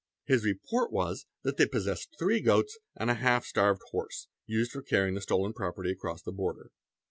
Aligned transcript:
His 0.25 0.43
report 0.43 0.91
was 0.91 1.27
that 1.43 1.57
they 1.57 1.67
possessed 1.67 2.15
three 2.17 2.41
goats 2.41 2.79
and 2.95 3.11
a 3.11 3.13
half 3.13 3.45
starved 3.45 3.83
horse, 3.91 4.27
used 4.47 4.71
for 4.71 4.81
carrying 4.81 5.13
the— 5.13 5.21
stolen 5.21 5.53
property 5.53 5.91
across 5.91 6.23
the 6.23 6.31
border. 6.31 6.71